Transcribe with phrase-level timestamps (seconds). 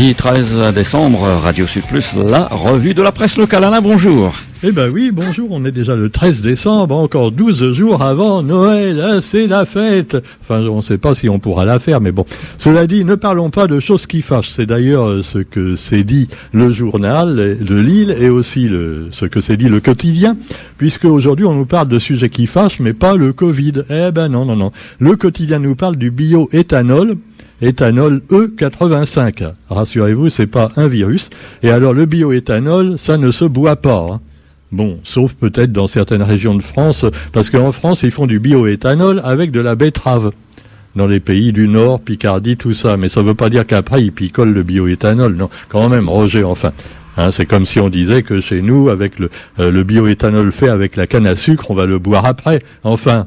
[0.00, 3.64] Mardi 13 décembre, Radio Sud Plus, la revue de la presse locale.
[3.64, 4.34] Alain, bonjour.
[4.62, 9.00] Eh ben oui, bonjour, on est déjà le 13 décembre, encore 12 jours avant Noël,
[9.00, 10.16] hein, c'est la fête.
[10.42, 12.24] Enfin, on ne sait pas si on pourra la faire, mais bon.
[12.56, 14.50] Cela dit, ne parlons pas de choses qui fâchent.
[14.50, 18.70] C'est d'ailleurs ce que s'est dit le journal de Lille et aussi
[19.10, 20.36] ce que s'est dit le quotidien,
[20.78, 23.84] puisque aujourd'hui on nous parle de sujets qui fâchent, mais pas le Covid.
[23.88, 24.72] Eh ben non, non, non.
[24.98, 27.16] Le quotidien nous parle du bioéthanol,
[27.62, 29.52] éthanol E85.
[29.68, 31.30] Rassurez-vous, c'est pas un virus.
[31.62, 34.06] Et alors le bioéthanol, ça ne se boit pas.
[34.10, 34.20] Hein.
[34.72, 39.20] Bon, sauf peut-être dans certaines régions de France, parce qu'en France, ils font du bioéthanol
[39.24, 40.32] avec de la betterave.
[40.96, 42.96] Dans les pays du Nord, Picardie, tout ça.
[42.96, 45.34] Mais ça ne veut pas dire qu'après, ils picolent le bioéthanol.
[45.34, 46.72] Non, quand même, Roger, enfin.
[47.16, 50.68] Hein, c'est comme si on disait que chez nous, avec le, euh, le bioéthanol fait
[50.68, 52.62] avec la canne à sucre, on va le boire après.
[52.84, 53.26] Enfin,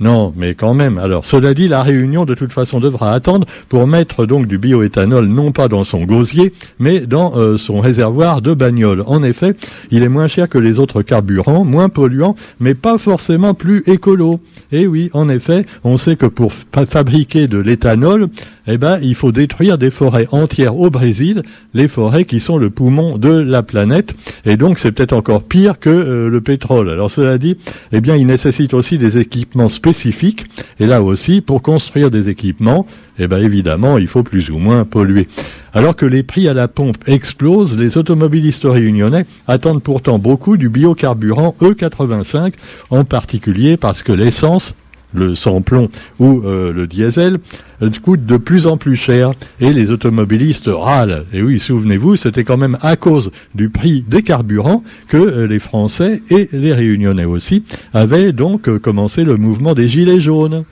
[0.00, 0.98] non, mais quand même.
[0.98, 5.26] Alors, cela dit, la Réunion, de toute façon, devra attendre pour mettre donc du bioéthanol,
[5.26, 9.04] non pas dans son gosier, mais dans euh, son réservoir de bagnole.
[9.06, 9.54] En effet,
[9.92, 14.40] il est moins cher que les autres carburants, moins polluant, mais pas forcément plus écolo.
[14.72, 18.28] Et oui, en effet, on sait que pour fabriquer de l'éthanol,
[18.66, 21.42] eh ben, il faut détruire des forêts entières au Brésil,
[21.74, 24.14] les forêts qui sont le poumon de la planète.
[24.44, 26.90] Et donc, c'est peut-être encore pire que euh, le pétrole.
[26.90, 27.56] Alors, cela dit,
[27.92, 30.46] eh bien, il nécessite aussi des équipements spécifiques.
[30.80, 32.86] Et là aussi, pour construire des équipements,
[33.18, 35.28] eh ben, évidemment, il faut plus ou moins polluer.
[35.74, 40.70] Alors que les prix à la pompe explosent, les automobilistes réunionnais attendent pourtant beaucoup du
[40.70, 42.54] biocarburant E85,
[42.88, 44.74] en particulier parce que l'essence
[45.14, 47.38] le sans-plomb ou euh, le diesel,
[47.82, 51.24] euh, coûte de plus en plus cher et les automobilistes râlent.
[51.32, 55.58] Et oui, souvenez-vous, c'était quand même à cause du prix des carburants que euh, les
[55.58, 60.64] Français et les Réunionnais aussi avaient donc commencé le mouvement des Gilets jaunes.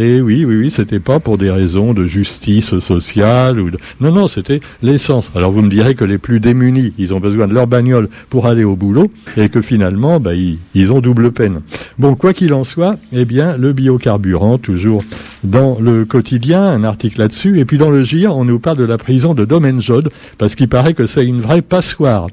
[0.00, 3.78] Et oui, oui, oui, c'était pas pour des raisons de justice sociale ou de...
[4.00, 5.32] non, non, c'était l'essence.
[5.34, 8.46] Alors vous me direz que les plus démunis, ils ont besoin de leur bagnole pour
[8.46, 11.62] aller au boulot et que finalement, bah, ils, ont double peine.
[11.98, 15.02] Bon, quoi qu'il en soit, eh bien, le biocarburant, toujours
[15.42, 18.84] dans le quotidien, un article là-dessus, et puis dans le GIR, on nous parle de
[18.84, 22.28] la prison de Domenjod parce qu'il paraît que c'est une vraie passoire.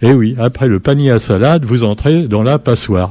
[0.00, 3.10] Et oui, après le panier à salade, vous entrez dans la passoire.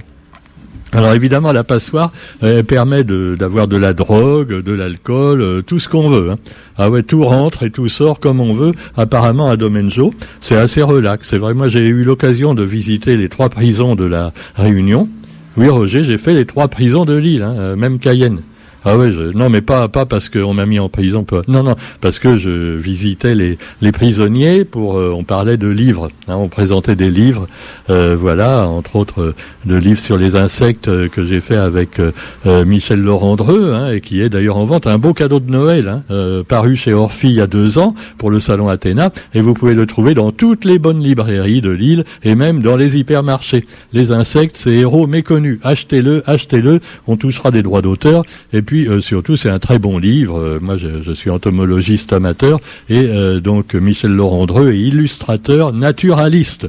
[0.91, 2.11] Alors évidemment, la passoire
[2.41, 6.31] elle permet d'avoir de, la drogue, de l'alcool, euh, tout ce qu'on veut.
[6.31, 6.37] Hein.
[6.77, 8.71] Ah ouais, tout rentre et tout sort comme on veut.
[8.97, 11.29] Apparemment à Domenjo, c'est assez relax.
[11.29, 15.07] C'est vrai, moi j'ai eu l'occasion de visiter les trois prisons de la Réunion.
[15.57, 18.41] Oui, Roger, j'ai fait les trois prisons de l'île, hein, euh, même Cayenne.
[18.85, 21.25] Ah ouais, non, mais pas pas parce qu'on m'a mis en prison.
[21.47, 24.97] Non, non, parce que je visitais les, les prisonniers pour.
[24.97, 26.09] Euh, on parlait de livres.
[26.27, 27.47] Hein, on présentait des livres.
[27.89, 29.33] Euh, voilà, entre autres
[29.65, 31.99] le livre sur les insectes euh, que j'ai fait avec
[32.45, 34.87] Michel Laurent-Dreux, hein, et qui est d'ailleurs en vente.
[34.87, 38.31] Un beau cadeau de Noël, hein, paru chez Orphy il y a deux ans pour
[38.31, 42.05] le salon Athéna, et vous pouvez le trouver dans toutes les bonnes librairies de Lille
[42.23, 43.65] et même dans les hypermarchés.
[43.93, 45.59] Les insectes, c'est héros méconnus.
[45.63, 46.79] Achetez-le, achetez-le.
[47.07, 48.23] On touchera des droits d'auteur.
[48.69, 50.37] Puis euh, surtout, c'est un très bon livre.
[50.37, 56.67] Euh, moi, je, suis entomologiste amateur et euh, donc Michel Laurent Dreux est illustrateur naturaliste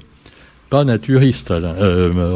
[0.70, 1.53] pas naturiste,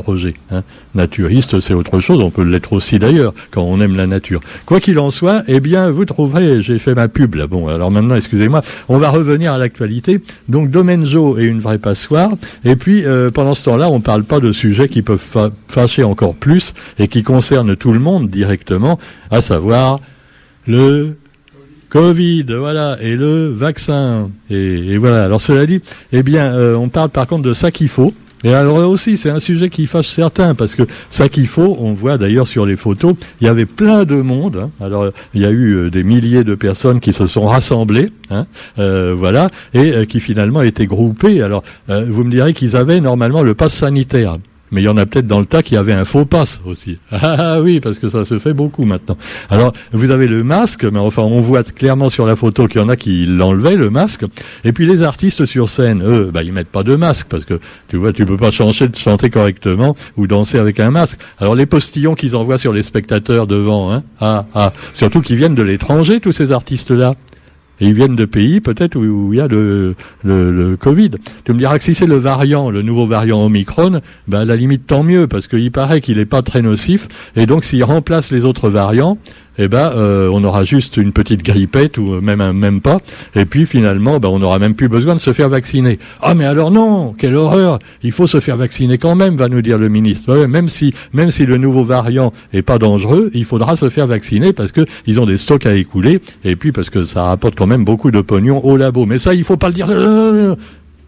[0.06, 0.34] Roger.
[0.50, 0.62] Hein.
[0.94, 2.20] Naturiste, c'est autre chose.
[2.20, 4.40] On peut l'être aussi d'ailleurs quand on aime la nature.
[4.66, 6.62] Quoi qu'il en soit, eh bien, vous trouverez.
[6.62, 7.46] J'ai fait ma pub là.
[7.46, 8.62] Bon, alors maintenant, excusez-moi.
[8.88, 10.20] On va revenir à l'actualité.
[10.48, 12.32] Donc, Domenzo est une vraie passoire.
[12.64, 16.34] Et puis, pendant ce temps-là, on ne parle pas de sujets qui peuvent fâcher encore
[16.34, 18.98] plus et qui concernent tout le monde directement,
[19.30, 20.00] à savoir
[20.66, 21.16] le
[21.94, 24.30] Covid, voilà, et le vaccin.
[24.50, 25.24] Et, voilà.
[25.24, 25.80] Alors cela dit,
[26.12, 28.12] eh bien, euh, on parle par contre de ça qu'il faut.
[28.44, 31.94] Et alors aussi, c'est un sujet qui fâche certains, parce que ça qu'il faut, on
[31.94, 34.56] voit d'ailleurs sur les photos, il y avait plein de monde.
[34.64, 34.70] Hein.
[34.84, 38.46] Alors, il y a eu euh, des milliers de personnes qui se sont rassemblées, hein,
[38.78, 41.42] euh, voilà, et qui finalement étaient groupées.
[41.42, 44.38] Alors, vous me direz qu'ils avaient normalement le pass sanitaire
[44.70, 46.98] mais il y en a peut-être dans le tas qui avaient un faux passe aussi.
[47.36, 49.16] Ah oui, parce que ça se fait beaucoup maintenant.
[49.50, 52.84] Alors, vous avez le masque, mais enfin, on voit clairement sur la photo qu'il y
[52.84, 54.24] en a qui l'enlevaient, le masque.
[54.64, 57.60] Et puis les artistes sur scène, eux, bah, ils mettent pas de masque, parce que
[57.88, 61.18] tu vois, tu peux pas chanter, chanter correctement ou danser avec un masque.
[61.38, 65.54] Alors les postillons qu'ils envoient sur les spectateurs devant, hein, ah, ah, surtout qu'ils viennent
[65.54, 67.14] de l'étranger, tous ces artistes-là.
[67.80, 71.10] Et ils viennent de pays peut-être où, il y a le, le, Covid.
[71.44, 74.56] Tu me diras que si c'est le variant, le nouveau variant Omicron, ben à la
[74.56, 78.30] limite tant mieux, parce qu'il paraît qu'il n'est pas très nocif, et donc s'il remplace
[78.30, 79.18] les autres variants,
[79.58, 82.98] eh ben, euh, on aura juste une petite grippette ou même même pas.
[83.34, 85.98] Et puis finalement, ben, on n'aura même plus besoin de se faire vacciner.
[86.20, 89.62] Ah mais alors non, quelle horreur Il faut se faire vacciner quand même, va nous
[89.62, 90.46] dire le ministre.
[90.46, 94.52] même si même si le nouveau variant est pas dangereux, il faudra se faire vacciner
[94.52, 97.66] parce que ils ont des stocks à écouler et puis parce que ça rapporte quand
[97.66, 99.06] même beaucoup de pognon au labo.
[99.06, 99.88] Mais ça, il faut pas le dire.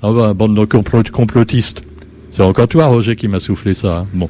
[0.02, 0.64] Ah ben, bande de
[1.10, 1.82] complotistes.
[2.31, 3.99] C'est encore toi, Roger, qui m'a soufflé ça.
[4.00, 4.06] Hein.
[4.12, 4.28] Bon.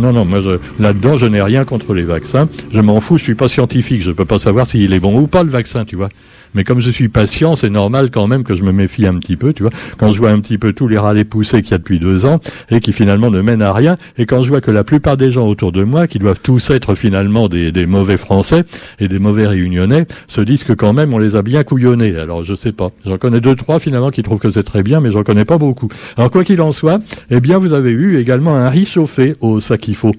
[0.00, 0.40] Non, non, moi
[0.78, 2.48] là-dedans, je n'ai rien contre les vaccins.
[2.72, 5.20] Je m'en fous, je suis pas scientifique, je ne peux pas savoir s'il est bon
[5.20, 6.08] ou pas le vaccin, tu vois.
[6.54, 9.36] Mais comme je suis patient, c'est normal quand même que je me méfie un petit
[9.36, 9.72] peu, tu vois.
[9.98, 12.24] Quand je vois un petit peu tous les râles poussés qu'il y a depuis deux
[12.24, 15.16] ans et qui finalement ne mènent à rien, et quand je vois que la plupart
[15.16, 18.64] des gens autour de moi, qui doivent tous être finalement des, mauvais Français
[18.98, 22.16] et des mauvais Réunionnais, se disent que quand même on les a bien couillonnés.
[22.16, 22.90] Alors je sais pas.
[23.04, 25.58] J'en connais deux trois finalement qui trouvent que c'est très bien, mais j'en connais pas
[25.58, 25.88] beaucoup.
[26.16, 27.00] Alors quoi qu'il en soit,
[27.30, 30.14] eh bien vous avez eu également un riz chauffé au faut.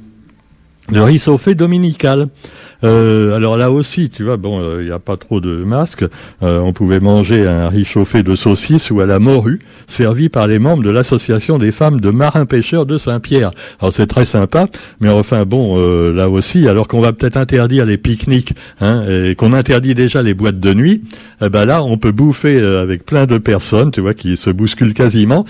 [0.91, 2.27] Le riz chauffé dominical.
[2.83, 6.05] Euh, alors là aussi, tu vois, bon, il euh, n'y a pas trop de masques.
[6.41, 10.47] Euh, on pouvait manger un riz chauffé de saucisses ou à la morue, servi par
[10.47, 13.51] les membres de l'association des femmes de marins-pêcheurs de Saint-Pierre.
[13.79, 14.67] Alors c'est très sympa,
[14.99, 15.77] mais enfin bon,
[16.11, 20.33] là aussi, alors qu'on va peut-être interdire les pique-niques, hein, et qu'on interdit déjà les
[20.33, 21.03] boîtes de nuit,
[21.41, 24.93] eh ben là, on peut bouffer avec plein de personnes, tu vois, qui se bousculent
[24.93, 25.45] quasiment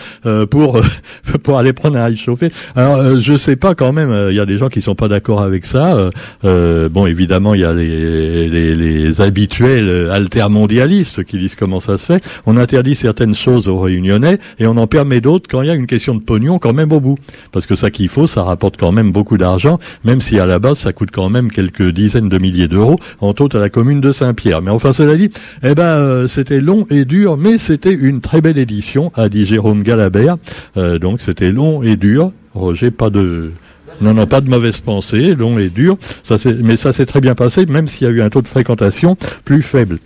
[0.49, 0.81] pour
[1.43, 2.51] pour aller prendre un riz chauffé.
[2.75, 5.41] Alors je sais pas quand même, il y a des gens qui sont pas d'accord
[5.41, 6.09] avec ça.
[6.43, 12.05] bon, évidemment, il y a les, les, les, habituels altermondialistes qui disent comment ça se
[12.05, 12.23] fait.
[12.47, 15.75] On interdit certaines choses aux réunionnais et on en permet d'autres quand il y a
[15.75, 17.17] une question de pognon quand même au bout.
[17.51, 20.57] Parce que ça qu'il faut, ça rapporte quand même beaucoup d'argent, même si à la
[20.57, 24.01] base ça coûte quand même quelques dizaines de milliers d'euros, en tout à la commune
[24.01, 24.61] de Saint-Pierre.
[24.61, 25.29] Mais enfin, cela dit,
[25.63, 29.45] eh ben, euh, c'était long et dur, mais c'était une très belle édition, a dit
[29.45, 30.37] Jérôme Galabert.
[30.77, 32.31] Euh, donc c'était long et dur.
[32.53, 33.51] Roger, pas de
[33.99, 35.97] non, non, pas de mauvaise pensée, long et dur.
[36.23, 38.47] Ça, mais ça s'est très bien passé, même s'il y a eu un taux de
[38.47, 39.99] fréquentation plus faible.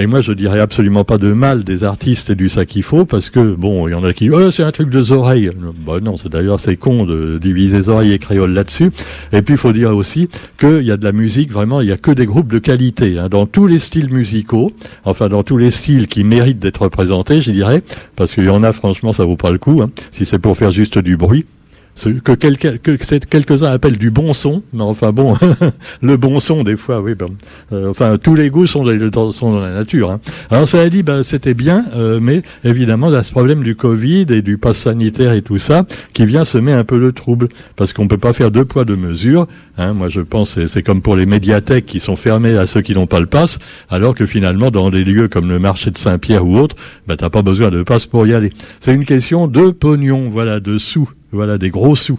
[0.00, 3.04] Et moi, je dirais absolument pas de mal des artistes et du ça qu'il faut,
[3.04, 5.50] parce que bon, il y en a qui, oh, c'est un truc de oreilles.
[5.86, 8.92] Bah non, c'est d'ailleurs c'est con de diviser oreilles et créoles là-dessus.
[9.34, 11.92] Et puis il faut dire aussi qu'il y a de la musique vraiment, il y
[11.92, 14.72] a que des groupes de qualité hein, dans tous les styles musicaux,
[15.04, 17.82] enfin dans tous les styles qui méritent d'être représentés, je dirais,
[18.16, 19.82] parce qu'il y en a franchement, ça vaut pas le coup.
[19.82, 21.44] Hein, si c'est pour faire juste du bruit
[22.04, 25.36] que, quelques-uns appellent du bon son, mais enfin bon,
[26.02, 27.26] le bon son des fois, oui, ben,
[27.72, 30.10] euh, enfin tous les goûts sont, dans, la nature.
[30.10, 30.20] Hein.
[30.50, 33.76] Alors cela dit, ben, c'était bien, euh, mais évidemment, il y a ce problème du
[33.76, 37.48] Covid et du pass sanitaire et tout ça qui vient semer un peu le trouble,
[37.76, 39.46] parce qu'on peut pas faire deux poids deux mesures.
[39.78, 39.94] Hein.
[39.94, 43.06] Moi, je pense, c'est comme pour les médiathèques qui sont fermées à ceux qui n'ont
[43.06, 43.58] pas le pass,
[43.88, 46.76] alors que finalement, dans des lieux comme le marché de Saint-Pierre ou autre,
[47.06, 48.52] ben, t'as pas besoin de passe pour y aller.
[48.80, 51.10] C'est une question de pognon, voilà, de sous.
[51.32, 52.18] Voilà, des gros sous.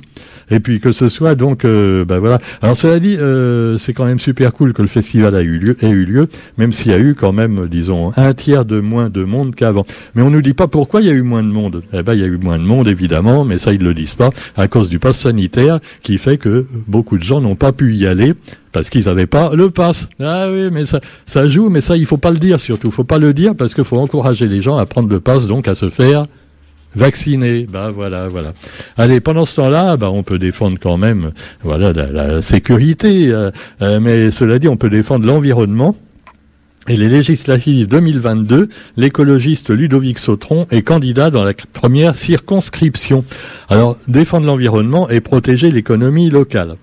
[0.50, 2.40] Et puis que ce soit donc, euh, ben voilà.
[2.62, 5.76] Alors cela dit, euh, c'est quand même super cool que le festival a eu lieu,
[5.82, 6.28] ait eu lieu,
[6.58, 9.86] même s'il y a eu quand même, disons, un tiers de moins de monde qu'avant.
[10.16, 11.84] Mais on nous dit pas pourquoi il y a eu moins de monde.
[11.94, 14.14] Eh ben, il y a eu moins de monde évidemment, mais ça ils le disent
[14.14, 17.94] pas, à cause du pass sanitaire, qui fait que beaucoup de gens n'ont pas pu
[17.94, 18.34] y aller
[18.72, 20.08] parce qu'ils n'avaient pas le pass.
[20.22, 23.04] Ah oui, mais ça, ça joue, mais ça il faut pas le dire surtout, faut
[23.04, 25.76] pas le dire parce qu'il faut encourager les gens à prendre le pass, donc à
[25.76, 26.28] se faire
[26.96, 27.68] vaccinés.
[27.70, 28.54] Bah voilà, voilà.
[28.98, 31.32] Allez, pendant ce temps-là, bah on peut défendre quand même,
[31.64, 33.30] voilà, la, sécurité.
[33.30, 33.52] Euh,
[33.82, 35.96] euh, mais cela dit, on peut défendre l'environnement.
[36.88, 38.68] Et les législatives 2022,
[38.98, 43.24] l'écologiste Ludovic Sautron est candidat dans la première circonscription.
[43.70, 46.78] Alors, défendre l'environnement et protéger l'économie locale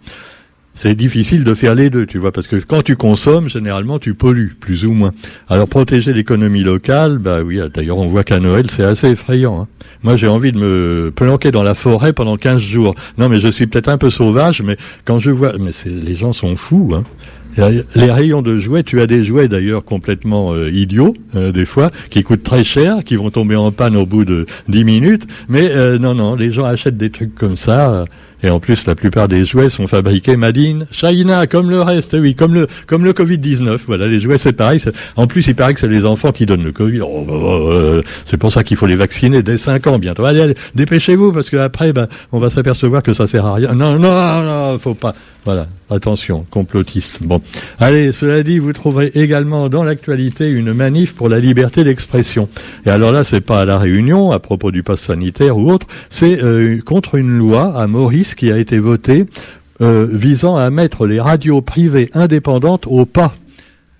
[0.79, 4.15] c'est difficile de faire les deux, tu vois, parce que quand tu consommes, généralement, tu
[4.15, 5.11] pollues, plus ou moins.
[5.49, 9.63] Alors, protéger l'économie locale, bah oui, d'ailleurs, on voit qu'à Noël, c'est assez effrayant.
[9.63, 9.67] Hein.
[10.05, 12.95] Moi, j'ai envie de me planquer dans la forêt pendant 15 jours.
[13.19, 15.55] Non, mais je suis peut-être un peu sauvage, mais quand je vois...
[15.59, 17.03] Mais les gens sont fous, hein.
[17.97, 21.91] Les rayons de jouets, tu as des jouets d'ailleurs complètement euh, idiots, euh, des fois,
[22.09, 25.27] qui coûtent très cher, qui vont tomber en panne au bout de 10 minutes.
[25.49, 28.05] Mais euh, non, non, les gens achètent des trucs comme ça.
[28.43, 32.35] Et en plus, la plupart des jouets sont fabriqués Madine, China, comme le reste, oui,
[32.35, 33.83] comme le comme le Covid 19.
[33.87, 34.81] Voilà, les jouets c'est pareil.
[35.17, 37.01] En plus, il paraît que c'est les enfants qui donnent le Covid.
[37.01, 40.25] Oh, bah, bah, euh, c'est pour ça qu'il faut les vacciner dès 5 ans bientôt.
[40.25, 43.75] Allez, dépêchez-vous parce que après, bah, on va s'apercevoir que ça sert à rien.
[43.75, 45.15] Non, non, non, faut pas.
[45.45, 47.23] Voilà, attention, complotiste.
[47.23, 47.41] Bon,
[47.79, 52.51] allez, cela dit, vous trouverez également dans l'actualité une manif pour la liberté d'expression.
[52.85, 55.87] Et alors là, c'est pas à la Réunion à propos du pass sanitaire ou autre,
[56.11, 59.27] c'est euh, contre une loi à Maurice qui a été votée
[59.81, 63.35] euh, visant à mettre les radios privées indépendantes au pas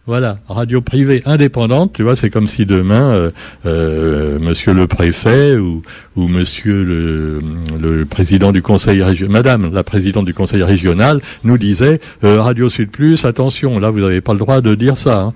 [0.07, 3.31] Voilà, radio privée indépendante, tu vois, c'est comme si demain, euh,
[3.65, 5.83] euh, monsieur le préfet ou,
[6.17, 12.69] monsieur le, président du conseil régional, madame la présidente du conseil régional nous disait, Radio
[12.69, 15.21] Sud Plus, attention, là vous n'avez pas le droit de dire ça.
[15.21, 15.35] Hein.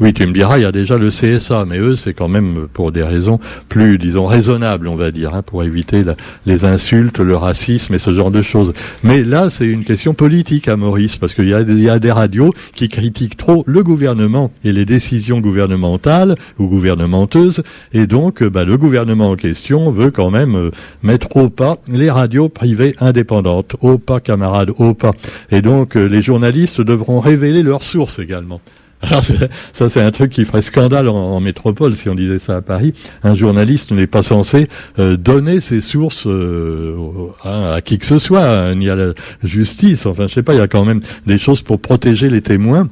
[0.00, 2.66] Oui, tu me diras, il y a déjà le CSA, mais eux, c'est quand même
[2.72, 6.02] pour des raisons plus, disons, raisonnables, on va dire, hein, pour éviter
[6.46, 8.72] les insultes, le racisme et ce genre de choses.
[9.04, 11.54] Mais là, c'est une question politique à Maurice, parce qu'il y,
[11.88, 18.06] a des radios qui critiquent trop le gouvernement et les décisions gouvernementales ou gouvernementeuses, et
[18.06, 20.70] donc bah, le gouvernement en question veut quand même euh,
[21.02, 23.76] mettre au pas les radios privées indépendantes.
[23.80, 25.12] Au pas, camarades, au pas.
[25.50, 28.60] Et donc, euh, les journalistes devront révéler leurs sources également.
[29.02, 29.24] Alors
[29.72, 32.94] ça c'est un truc qui ferait scandale en, métropole si on disait ça à Paris.
[33.24, 34.68] Un journaliste n'est pas censé
[34.98, 36.96] euh, donner ses sources euh,
[37.42, 40.06] à, qui que ce soit, hein, ni à la justice.
[40.06, 42.88] Enfin je sais pas, il y a quand même des choses pour protéger les témoins.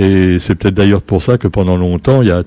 [0.00, 2.42] Et c'est peut-être d'ailleurs pour ça que pendant longtemps, il y a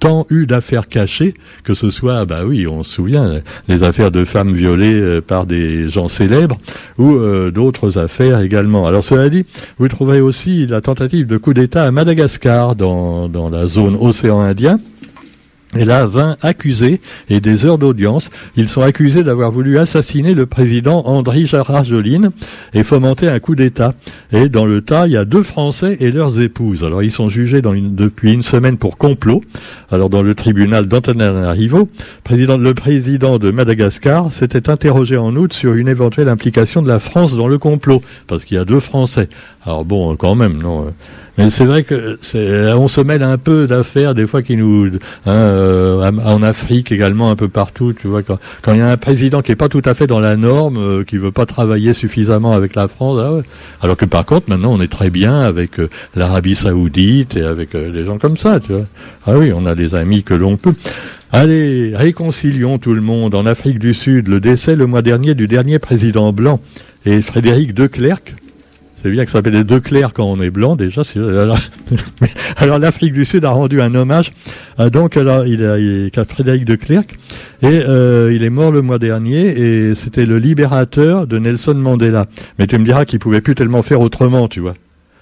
[0.00, 4.24] tant eu d'affaires cachées, que ce soit, bah oui, on se souvient, les affaires de
[4.24, 6.56] femmes violées euh, par des gens célèbres,
[6.96, 8.86] ou euh, d'autres affaires également.
[8.86, 9.44] Alors cela dit,
[9.78, 14.40] vous trouverez aussi la tentative de coup d'État à Madagascar, dans, dans la zone océan
[14.40, 14.78] Indien.
[15.78, 18.30] Et là, 20 accusés et des heures d'audience.
[18.56, 22.30] Ils sont accusés d'avoir voulu assassiner le président André Rajoline
[22.74, 23.94] et fomenter un coup d'État.
[24.32, 26.82] Et dans le tas, il y a deux Français et leurs épouses.
[26.82, 29.40] Alors, ils sont jugés depuis une semaine pour complot.
[29.92, 31.88] Alors, dans le tribunal d'Antananarivo,
[32.24, 36.98] président, le président de Madagascar s'était interrogé en août sur une éventuelle implication de la
[36.98, 38.02] France dans le complot.
[38.26, 39.28] Parce qu'il y a deux Français.
[39.64, 40.92] Alors bon, quand même, non.
[41.38, 44.86] Mais c'est vrai que c'est, on se mêle un peu d'affaires des fois qui nous,
[45.24, 48.90] hein, euh, en Afrique également un peu partout, tu vois, quand, quand il y a
[48.90, 51.46] un président qui est pas tout à fait dans la norme, euh, qui veut pas
[51.46, 53.40] travailler suffisamment avec la France, ah
[53.80, 57.76] alors que par contre maintenant on est très bien avec euh, l'Arabie Saoudite et avec
[57.76, 58.86] des gens comme ça, tu vois.
[59.24, 60.74] Ah oui, on a des amis que l'on peut.
[61.30, 63.34] Allez, réconcilions tout le monde.
[63.34, 66.60] En Afrique du Sud, le décès le mois dernier du dernier président blanc
[67.04, 68.34] et Frédéric de Klerk,
[69.02, 71.02] c'est bien que ça s'appelle deux clercs quand on est blanc déjà.
[72.56, 74.32] Alors, l'Afrique du Sud a rendu un hommage.
[74.76, 76.74] À, donc il il Frédéric de
[77.62, 82.26] et euh, il est mort le mois dernier et c'était le libérateur de Nelson Mandela.
[82.58, 84.74] Mais tu me diras qu'il pouvait plus tellement faire autrement, tu vois.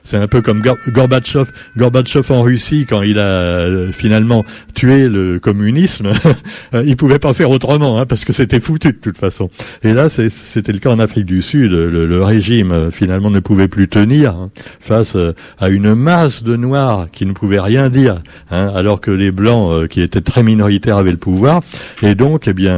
[0.06, 5.40] C'est un peu comme Gorbatchev, Gorbatchev en Russie quand il a euh, finalement tué le
[5.40, 6.10] communisme.
[6.84, 9.50] il pouvait pas faire autrement hein, parce que c'était foutu de toute façon.
[9.82, 11.72] Et là, c'était le cas en Afrique du Sud.
[11.72, 16.54] Le, régime euh, finalement ne pouvait plus tenir hein, face euh, à une masse de
[16.54, 18.22] noirs qui ne pouvaient rien dire,
[18.52, 21.62] hein, alors que les blancs qui étaient très minoritaires avaient le pouvoir.
[22.04, 22.76] Et donc, eh bien,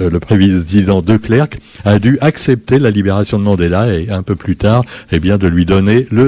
[0.00, 4.54] le président de Klerk a dû accepter la libération de Mandela et un peu plus
[4.54, 6.27] tard, eh bien, de lui donner le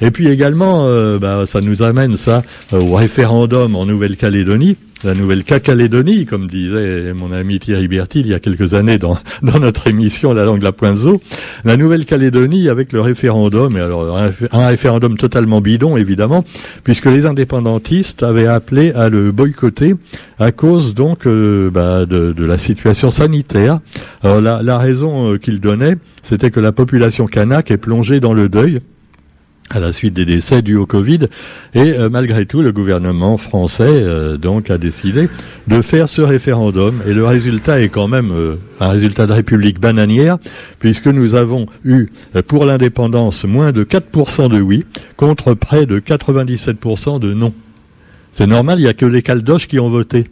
[0.00, 4.76] Et puis également, euh, bah, ça nous amène ça euh, au référendum en Nouvelle-Calédonie.
[5.02, 9.86] La Nouvelle-Calédonie, comme disait mon ami Thierry Bertil il y a quelques années dans, notre
[9.86, 10.98] émission La langue la pointe
[11.64, 16.44] La Nouvelle-Calédonie avec le référendum, et alors un, référendum totalement bidon évidemment,
[16.84, 19.94] puisque les indépendantistes avaient appelé à le boycotter
[20.38, 23.80] à cause donc euh, bah, de, de, la situation sanitaire.
[24.22, 28.50] Alors la, la raison qu'ils donnaient, c'était que la population kanak est plongée dans le
[28.50, 28.80] deuil
[29.70, 31.28] à la suite des décès dus au Covid.
[31.74, 35.28] Et euh, malgré tout, le gouvernement français euh, donc a décidé
[35.68, 37.00] de faire ce référendum.
[37.06, 40.38] Et le résultat est quand même euh, un résultat de République bananière,
[40.80, 42.10] puisque nous avons eu
[42.48, 44.84] pour l'indépendance moins de 4% de oui
[45.16, 47.54] contre près de 97% de non.
[48.32, 50.26] C'est normal, il n'y a que les caldoches qui ont voté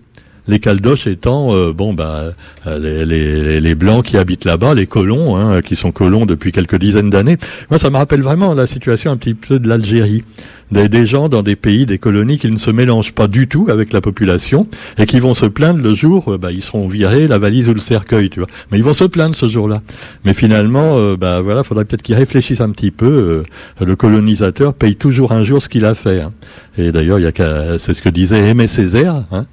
[0.48, 2.32] les caldoches étant euh, bon bah
[2.66, 6.78] les, les, les, blancs qui habitent là-bas, les colons hein, qui sont colons depuis quelques
[6.78, 7.36] dizaines d'années.
[7.70, 10.24] Moi, ça me rappelle vraiment la situation un petit peu de l'Algérie.
[10.70, 13.90] Des, gens dans des pays, des colonies qui ne se mélangent pas du tout avec
[13.94, 14.66] la population
[14.98, 17.74] et qui vont se plaindre le jour, euh, bah, ils seront virés, la valise ou
[17.74, 18.48] le cercueil, tu vois.
[18.70, 19.80] Mais ils vont se plaindre ce jour-là.
[20.26, 23.44] Mais finalement, euh, bah voilà, faudrait peut-être qu'ils réfléchissent un petit peu.
[23.80, 26.20] le colonisateur paye toujours un jour ce qu'il a fait.
[26.20, 26.32] Hein.
[26.76, 29.24] Et d'ailleurs, il y a c'est ce que disait Aimé Césaire.
[29.32, 29.46] Hein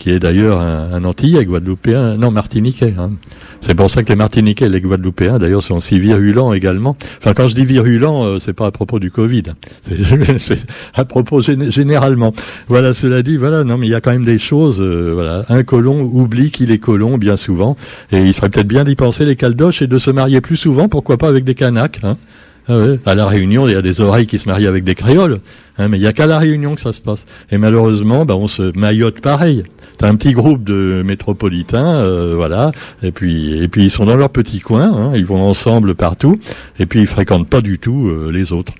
[0.00, 2.94] qui est d'ailleurs un, un Antillais guadeloupéen, non Martiniquais.
[2.98, 3.12] Hein.
[3.60, 6.96] C'est pour ça que les Martiniquais et les Guadeloupéens, d'ailleurs, sont si virulents également.
[7.18, 9.42] Enfin, quand je dis virulents, euh, c'est pas à propos du Covid,
[10.38, 10.58] c'est
[10.94, 12.32] à propos généralement.
[12.68, 14.80] Voilà, cela dit, voilà, non, mais il y a quand même des choses.
[14.80, 17.76] Euh, voilà, un colon oublie qu'il est colon bien souvent,
[18.10, 20.88] et il ferait peut-être bien d'y penser les caldoches et de se marier plus souvent,
[20.88, 22.00] pourquoi pas avec des canaques.
[22.02, 22.16] Hein
[22.70, 25.40] Ah à la Réunion, il y a des oreilles qui se marient avec des créoles,
[25.76, 27.26] hein, mais il n'y a qu'à la Réunion que ça se passe.
[27.50, 29.64] Et malheureusement, bah, on se maillote pareil.
[29.98, 32.70] T'as un petit groupe de métropolitains, euh, voilà,
[33.02, 36.38] et puis et puis ils sont dans leur petit coin, hein, ils vont ensemble partout,
[36.78, 38.72] et puis ils fréquentent pas du tout euh, les autres.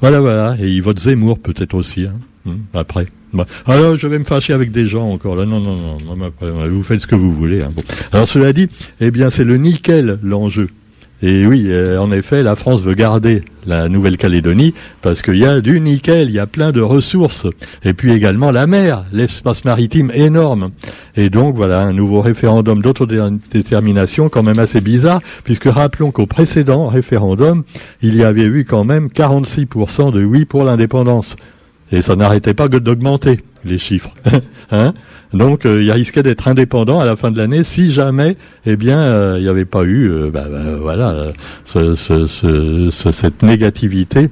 [0.00, 2.14] Voilà, voilà, et ils votent Zemmour peut-être aussi, hein,
[2.46, 3.08] hmm, après.
[3.66, 5.46] Alors je vais me fâcher avec des gens encore là.
[5.46, 6.68] Non, non, non.
[6.68, 7.62] Vous faites ce que vous voulez.
[7.62, 7.70] Hein.
[7.74, 7.82] Bon.
[8.12, 8.68] Alors cela dit,
[9.00, 10.68] eh bien c'est le nickel l'enjeu.
[11.24, 15.60] Et oui, euh, en effet, la France veut garder la Nouvelle-Calédonie parce qu'il y a
[15.60, 17.46] du nickel, il y a plein de ressources.
[17.84, 20.72] Et puis également la mer, l'espace maritime énorme.
[21.16, 26.88] Et donc voilà, un nouveau référendum d'autodétermination quand même assez bizarre, puisque rappelons qu'au précédent
[26.88, 27.62] référendum,
[28.02, 31.36] il y avait eu quand même 46% de oui pour l'indépendance.
[31.92, 34.12] Et ça n'arrêtait pas d'augmenter les chiffres.
[34.72, 34.92] hein
[35.34, 38.36] Donc euh, il risquait d'être indépendant à la fin de l'année si jamais,
[38.66, 41.32] eh bien, euh, il n'y avait pas eu, euh, bah, bah, voilà,
[41.64, 44.30] ce, ce, ce, cette négativité.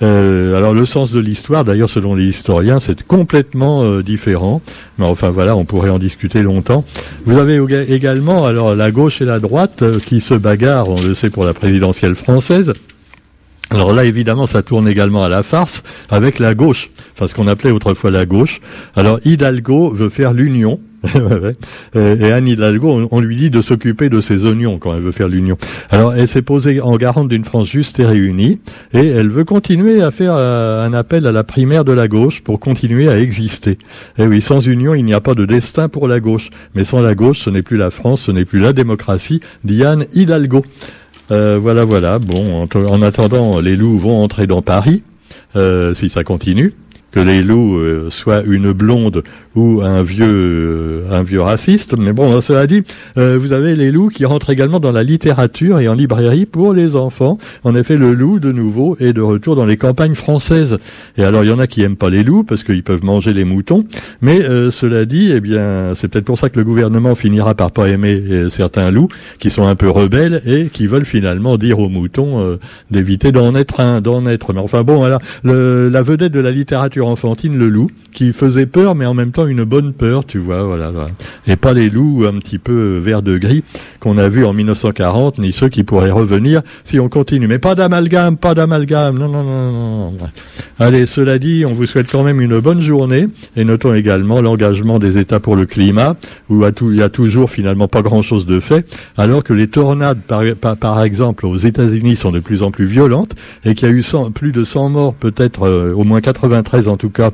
[0.00, 4.60] alors le sens de l'histoire, d'ailleurs, selon les historiens, c'est complètement différent.
[4.98, 6.84] Mais enfin voilà, on pourrait en discuter longtemps.
[7.24, 7.60] Vous avez
[7.92, 11.54] également alors la gauche et la droite qui se bagarrent, on le sait pour la
[11.54, 12.72] présidentielle française.
[13.72, 17.48] Alors là, évidemment, ça tourne également à la farce avec la gauche, enfin ce qu'on
[17.48, 18.60] appelait autrefois la gauche.
[18.94, 20.78] Alors Hidalgo veut faire l'union.
[21.94, 25.26] et Anne Hidalgo, on lui dit de s'occuper de ses oignons quand elle veut faire
[25.28, 25.56] l'union.
[25.90, 28.60] Alors elle s'est posée en garante d'une France juste et réunie,
[28.92, 32.42] et elle veut continuer à faire euh, un appel à la primaire de la gauche
[32.42, 33.78] pour continuer à exister.
[34.18, 36.50] Et oui, sans union, il n'y a pas de destin pour la gauche.
[36.74, 40.04] Mais sans la gauche, ce n'est plus la France, ce n'est plus la démocratie, Diane
[40.12, 40.62] Hidalgo.
[41.30, 42.18] Euh, voilà, voilà.
[42.18, 45.02] Bon, en, attendant, les loups vont entrer dans Paris,
[45.56, 46.74] euh, si ça continue
[47.12, 49.22] que les loups euh, soient une blonde
[49.54, 51.96] ou un vieux euh, un vieux raciste.
[51.98, 52.82] Mais bon, cela dit,
[53.18, 56.72] euh, vous avez les loups qui rentrent également dans la littérature et en librairie pour
[56.72, 57.36] les enfants.
[57.62, 60.78] En effet, le loup, de nouveau, est de retour dans les campagnes françaises.
[61.18, 63.34] Et alors, il y en a qui aiment pas les loups parce qu'ils peuvent manger
[63.34, 63.84] les moutons.
[64.22, 64.40] Mais
[64.70, 68.48] cela dit, eh bien, c'est peut-être pour ça que le gouvernement finira par pas aimer
[68.48, 72.58] certains loups qui sont un peu rebelles et qui veulent finalement dire aux moutons
[72.90, 74.54] d'éviter d'en être un, d'en être.
[74.54, 78.94] Mais enfin bon, voilà, la vedette de la littérature enfantine le loup, qui faisait peur,
[78.94, 80.92] mais en même temps une bonne peur, tu vois, voilà.
[81.46, 83.64] Et pas les loups un petit peu vert de gris
[84.00, 87.46] qu'on a vu en 1940, ni ceux qui pourraient revenir si on continue.
[87.46, 90.16] Mais pas d'amalgame, pas d'amalgame, non, non, non, non.
[90.78, 94.98] Allez, cela dit, on vous souhaite quand même une bonne journée, et notons également l'engagement
[94.98, 96.16] des États pour le climat,
[96.48, 101.02] où il y a toujours finalement pas grand-chose de fait, alors que les tornades, par,
[101.02, 104.04] exemple, aux États-Unis sont de plus en plus violentes, et qu'il y a eu
[104.34, 107.30] plus de 100 morts, peut-être euh, au moins 93 en tout cas,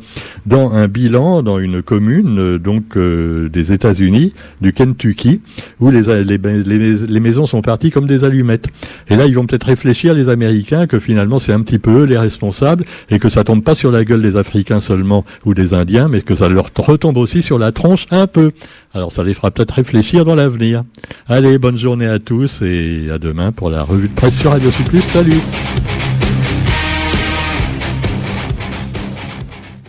[0.46, 5.40] dans un bilan dans une commune euh, donc euh, des États-Unis, du Kentucky,
[5.80, 8.66] où les, maisons sont parties comme des allumettes.
[9.08, 12.04] Et là, ils vont peut-être réfléchir les Américains que finalement c'est un petit peu eux
[12.04, 15.74] les responsables et que ça tombe pas sur la gueule des Africains seulement ou des
[15.74, 18.52] Indiens, mais que ça leur retombe aussi sur la tronche un peu.
[18.94, 20.84] Alors ça les fera peut-être réfléchir dans l'avenir.
[21.28, 24.70] Allez, bonne journée à tous et à demain pour la revue de presse sur Radio.
[25.02, 25.40] Salut